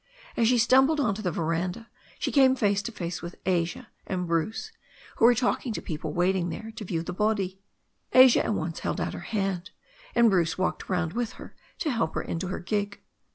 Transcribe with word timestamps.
As 0.35 0.47
she 0.47 0.55
stum 0.55 0.87
bled 0.87 0.99
on 0.99 1.13
to 1.13 1.21
the 1.21 1.29
veranda 1.31 1.87
she 2.17 2.31
came 2.31 2.55
face 2.55 2.81
to 2.81 2.91
face 2.91 3.21
with 3.21 3.35
Asia 3.45 3.89
and 4.07 4.25
Bruce, 4.25 4.71
who 5.17 5.25
were 5.25 5.35
talking 5.35 5.73
to 5.73 5.79
people 5.79 6.11
waiting 6.11 6.49
there 6.49 6.71
to 6.77 6.83
view 6.83 7.03
the 7.03 7.13
body. 7.13 7.61
Asia 8.11 8.43
at 8.43 8.55
once 8.55 8.79
held 8.79 8.99
out 8.99 9.13
her 9.13 9.19
hand, 9.19 9.69
and 10.15 10.31
Bruce 10.31 10.57
walked 10.57 10.89
round 10.89 11.13
with 11.13 11.33
her 11.33 11.55
to 11.77 11.91
help 11.91 12.15
her 12.15 12.23
into 12.23 12.47
her 12.47 12.57
gig. 12.59 12.99